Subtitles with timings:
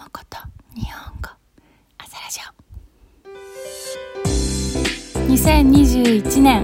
[0.00, 0.38] もこと
[0.74, 1.28] 日本語
[1.98, 2.40] 朝ラジ
[4.88, 5.30] オ。
[5.30, 6.62] 2021年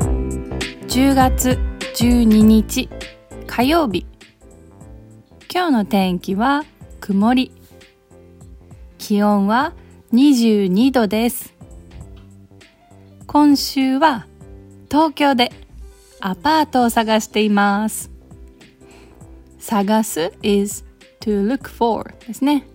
[0.89, 1.59] 10月
[1.97, 2.89] 12日
[3.47, 4.07] 火曜日。
[5.53, 6.65] 今日の天気は
[7.01, 7.53] 曇り。
[8.97, 9.75] 気温は
[10.15, 11.53] 22度です。
[13.27, 14.27] 今週は
[14.91, 15.53] 東京で
[16.21, 18.11] アパートを探しています。
[19.59, 20.87] 探す is
[21.21, 22.67] to look for ですね。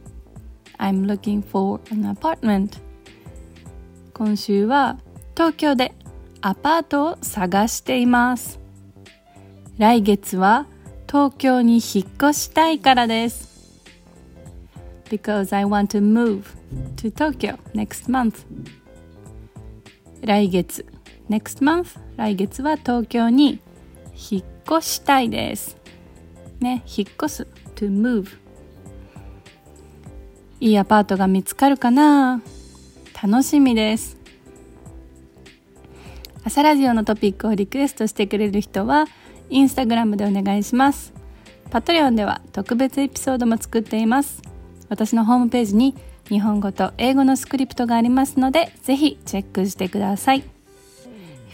[0.81, 2.79] I'm looking for an apartment
[4.13, 4.97] 今週は
[5.35, 5.93] 東京で
[6.41, 8.59] アパートを探しています
[9.77, 10.65] 来月は
[11.07, 13.79] 東京に引っ越したいからです
[15.05, 16.45] because I want to move
[16.95, 18.45] to Tokyo next month
[20.23, 20.85] 来月
[21.29, 23.59] next month 来月は東京に
[24.31, 24.43] 引っ
[24.79, 25.77] 越したいです
[26.59, 28.27] ね引っ越す to move
[30.61, 32.39] いいアパートが見つかるかな？
[33.19, 34.15] 楽しみです。
[36.43, 39.07] 朝ラジオのトピックをリクエストしてくれる人は
[39.49, 41.13] インスタグラムでお願いします。
[41.71, 44.43] パトレオンでは特別エピソードも作っています。
[44.87, 45.95] 私のホームページに
[46.29, 50.43] 日本語と英語のスクリプトがありますのでぜひチェックしてください。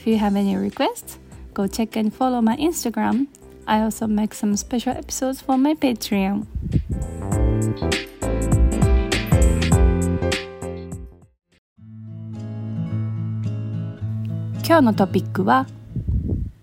[0.04, 1.18] If you have any requests,
[1.54, 3.28] go check and follow my Instagram.
[3.66, 6.46] I also make some special episodes for my Patreon.
[14.68, 15.66] 今日のトピックは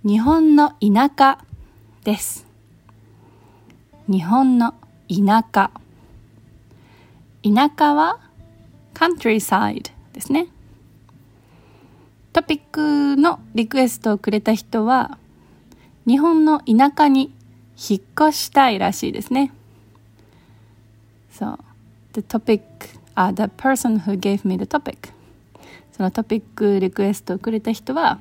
[0.06, 1.38] 日本の田舎
[2.05, 2.47] です。
[4.08, 4.74] 日本の
[5.08, 5.70] 田舎。
[7.42, 8.20] 田舎は
[8.92, 10.48] countryside ですね。
[12.34, 15.16] トピックのリクエストをくれた人は
[16.06, 17.32] 日本の田舎に
[17.78, 19.50] 引っ越したいらしいですね。
[21.32, 21.58] So
[22.12, 22.60] the topic、
[23.16, 25.14] uh, the person who gave me the topic.
[25.97, 28.19] そのトピックリクエストをくれた人は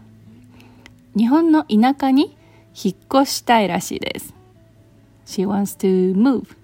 [1.18, 2.38] 日本の田舎に
[2.76, 4.36] 引っ越したいらしいです。
[5.26, 6.56] She wants to move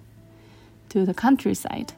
[0.90, 1.94] to the countryside.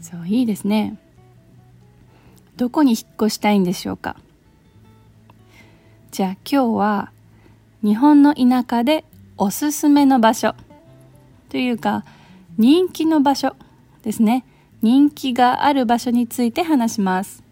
[0.00, 0.98] そういいですね。
[2.56, 4.14] どこに引っ越したいんでしょうか？
[6.12, 7.10] じゃあ今日は
[7.82, 9.04] 日本の田舎で
[9.36, 10.54] おすすめの場所
[11.48, 12.04] というか
[12.56, 13.56] 人気の場所
[14.04, 14.44] ですね。
[14.82, 17.42] 人気がある場所について話します。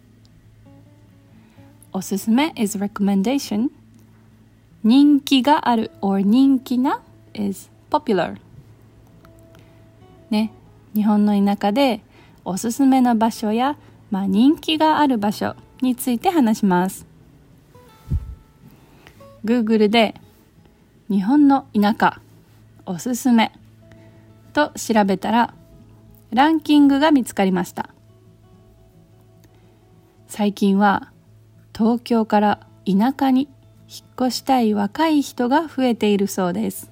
[1.93, 3.69] おすすめ is recommendation.
[4.83, 7.01] 人気がある or 人気な
[7.33, 8.37] is popular.
[10.29, 10.51] ね、
[10.95, 12.01] 日本の田舎で
[12.45, 13.77] おすすめの場所や、
[14.09, 17.05] まあ、人気がある場所について話します。
[19.45, 20.15] Google で
[21.09, 22.19] 日本の田舎
[22.85, 23.51] おすすめ
[24.53, 25.53] と調べたら
[26.31, 27.89] ランキングが見つかりました。
[30.27, 31.11] 最近は
[31.75, 33.49] 東京から田舎に
[33.87, 36.91] 引っ越したい若い人が増えているそうです。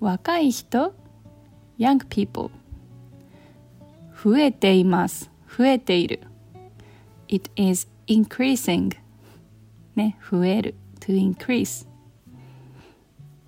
[0.00, 0.94] 若い人
[1.78, 2.50] young people
[4.22, 5.30] 増えています。
[5.46, 6.20] 増えている。
[7.28, 8.96] It is increasing
[9.94, 10.74] ね増える。
[11.00, 11.86] to increase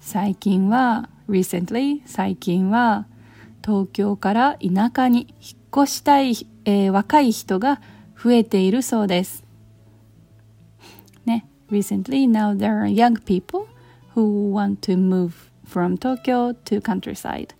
[0.01, 3.07] 最近は recently 最近は
[3.65, 7.81] 東京から田舎に引っ越したい、えー、若い人が
[8.23, 9.45] 増えているそうです。
[11.25, 13.67] ね、recently now there are young people
[14.15, 15.33] who want to move
[15.67, 17.55] from Tokyo to countryside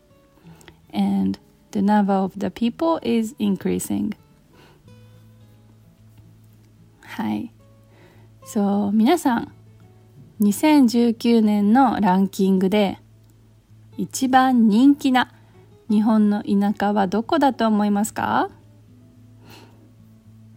[0.93, 1.39] and
[1.71, 4.15] the number of the people is increasing
[7.01, 7.53] はい
[8.45, 9.53] そう皆さん
[10.41, 12.99] 2019年のランキングで
[13.97, 15.31] 一番人気な
[15.93, 18.49] 日本の田舎はどこだと思いますか？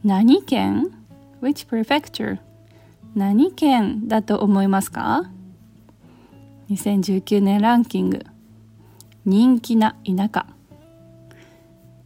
[0.01, 0.91] 何県
[1.41, 2.39] ?Which prefecture?
[3.15, 5.29] 何県だと思いますか
[6.69, 8.25] ?2019 年ランキング。
[9.25, 10.45] 人気な田舎。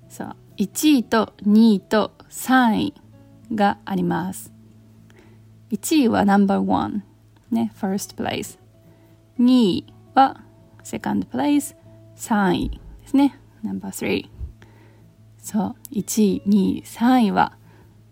[0.09, 0.35] そう。
[0.57, 2.93] 1位と2位と3位
[3.53, 4.51] があります。
[5.69, 7.01] 1位は No.1
[7.51, 8.57] ね First place
[9.39, 10.41] 2位は
[10.83, 11.75] Second place
[12.15, 12.81] 3位。
[13.09, 13.39] ですね。
[13.63, 14.29] No.3
[15.39, 17.53] そう、1位、2位、3位は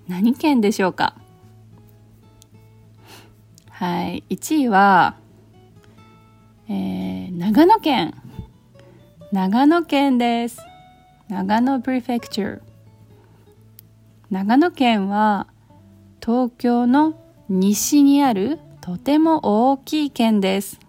[0.07, 1.15] 何県でしょうか？
[3.69, 5.15] はい、1位は、
[6.67, 8.15] えー、長野県。
[9.31, 10.57] 長野県です。
[11.29, 12.61] 長野プレフェクチュー。
[14.31, 15.45] 長野県は
[16.19, 17.13] 東京の
[17.49, 20.79] 西にあるとても大きい県です。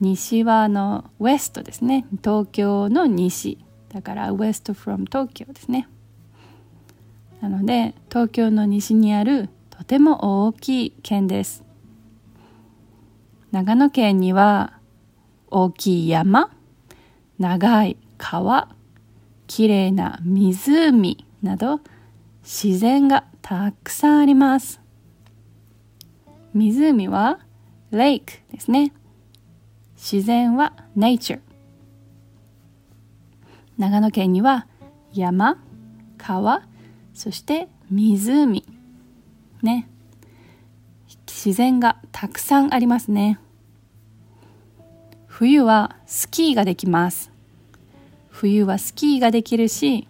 [0.00, 2.06] 西はあのウエストですね。
[2.22, 3.58] 東京の西。
[3.88, 5.88] だからウエスト from 東京ですね。
[7.40, 11.64] なので東京の西にあるとても大きい県です。
[13.50, 14.78] 長野県には
[15.50, 16.50] 大きい山。
[17.38, 18.68] 長い川。
[19.46, 21.24] きれいな湖。
[21.42, 21.80] など
[22.42, 24.80] 自然がたくさんあります。
[26.54, 27.38] 湖は
[27.92, 28.92] lake ですね。
[30.00, 31.40] 自然は nature
[33.76, 34.68] 長野県には
[35.12, 35.58] 山
[36.16, 36.62] 川
[37.14, 38.64] そして湖。
[39.60, 39.88] ね。
[41.26, 43.40] 自然がたくさんありますね。
[45.26, 47.32] 冬はスキーができます。
[48.28, 50.06] 冬はスキーができるし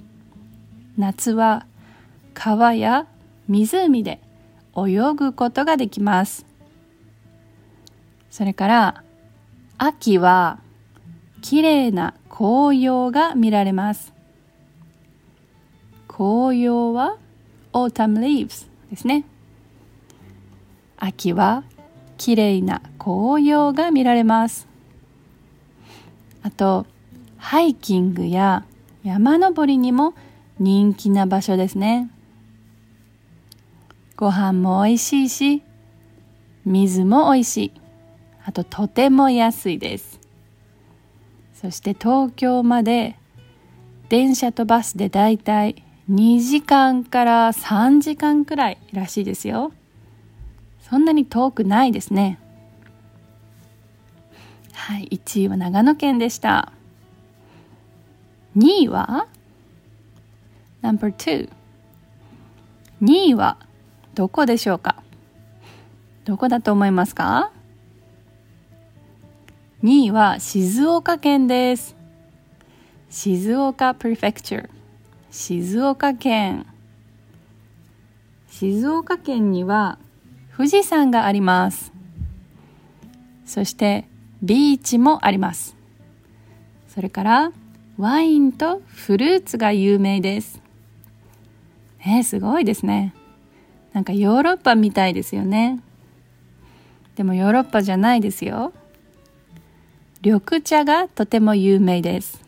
[0.98, 1.64] 夏は
[2.34, 3.06] 川や
[3.48, 4.20] 湖で
[4.76, 6.44] 泳ぐことができます。
[8.30, 9.04] それから
[9.80, 10.58] 秋は
[11.40, 14.12] きれいな紅葉が見られます。
[16.08, 17.16] 紅葉は
[17.72, 19.24] autumn leaves ですね。
[20.96, 21.62] 秋は
[22.16, 24.66] きれいな紅葉が見られます。
[26.42, 26.84] あと
[27.36, 28.64] ハイキングや
[29.04, 30.14] 山登りにも
[30.58, 32.10] 人気な場所ですね。
[34.16, 35.62] ご飯も美味しいし
[36.64, 37.77] 水も美味しい。
[38.48, 40.18] あととても安いです。
[41.52, 43.18] そして東京まで
[44.08, 49.72] 電車とバスでだいたい2時間から3時間くらいらしいですよ。
[50.80, 52.38] そんなに遠くないですね。
[54.72, 56.72] はい、1位は長野県でした。
[58.56, 59.26] 2位は
[60.80, 61.50] ?No.2
[63.02, 63.58] 2位は
[64.14, 65.02] どこでしょうか？
[66.24, 67.52] どこだと思いますか？
[69.82, 71.96] ?2 位は静岡県です。
[73.10, 74.68] 静岡プレフェクチャー。
[75.30, 76.66] 静岡県。
[78.48, 79.98] 静岡県には
[80.56, 81.92] 富士山があります。
[83.48, 84.04] そして
[84.42, 85.74] ビーチもあります
[86.86, 87.52] それから
[87.96, 90.60] ワインとフルーツが有名です
[92.00, 93.14] えー、すごいですね
[93.94, 95.80] なんかヨーロッパみたいですよね
[97.16, 98.72] でもヨーロッパじゃないですよ
[100.20, 102.44] 緑茶がとても有名です。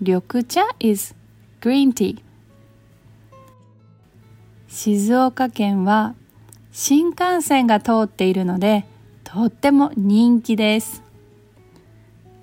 [0.00, 1.14] 緑茶 is
[1.60, 2.20] green tea
[4.66, 6.16] 静岡県は
[6.72, 8.84] 新幹線が通っているので
[9.22, 11.04] とっても人気です。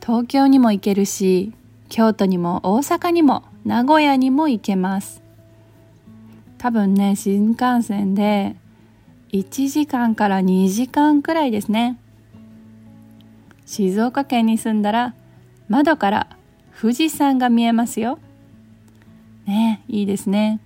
[0.01, 1.51] 東京にも行けるし
[1.89, 5.21] 京都にも大阪にも名古屋にも行けます。
[6.57, 8.55] 多分ね新幹線で
[9.33, 11.99] 1時間から2時間くらいですね。
[13.69, 15.13] 静岡県に住んだら
[15.67, 16.37] 窓から
[16.81, 18.17] 富士山が見えますよ
[19.45, 20.59] ねいいですね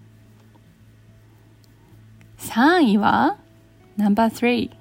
[2.38, 3.36] 3位は
[3.98, 4.72] No.3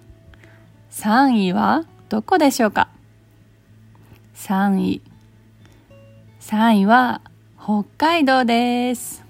[0.93, 2.89] 3位はどこでしょうか
[4.37, 5.03] ?3 位。
[6.41, 7.23] 3位は
[7.59, 9.25] 北海道です。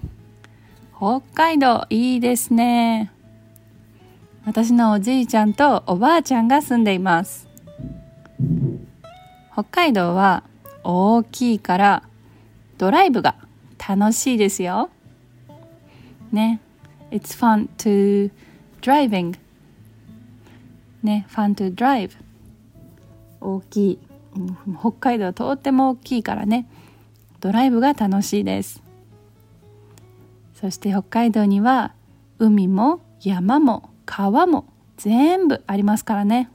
[0.95, 3.11] 北海道いいですね。
[4.45, 7.52] 私のおじいちゃんとおばあちゃんが住んでいます。
[9.53, 10.43] 北海道は
[10.83, 12.03] 大きいから
[12.79, 13.35] ドライブが
[13.87, 14.89] 楽しいですよ。
[16.31, 16.59] ね。
[17.11, 18.31] It's fun to
[18.81, 19.37] driving.
[21.03, 22.15] ね、ファントゥドライブ
[23.41, 23.99] 大きい、
[24.79, 26.65] 北海道はとっても大きいからね。
[27.39, 28.81] ドライブが楽しいです。
[30.55, 31.93] そして北海道には
[32.39, 34.65] 海も山も川も
[34.97, 36.49] 全部ありますからね。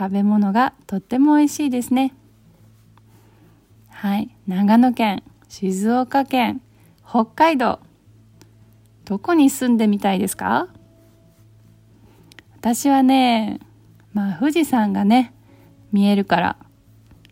[0.00, 2.14] 食べ物がとっても美味しいですね
[3.90, 6.62] はい長野県静岡県
[7.06, 7.80] 北海道
[9.04, 10.68] どこに住んでみたいですか？
[12.60, 13.58] 私はね、
[14.12, 15.34] まあ富士山がね、
[15.90, 16.56] 見えるから、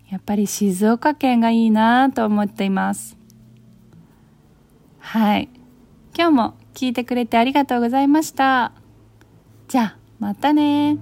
[0.08, 3.16] やっぱり静岡県がいいなと思っています。
[4.98, 5.48] はい。
[6.16, 8.72] 今日も聞いてくれてありがとうございました。
[9.68, 10.98] じゃあ、またね